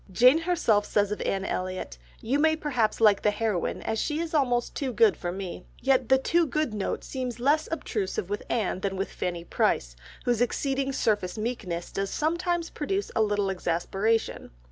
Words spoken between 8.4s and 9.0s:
Anne than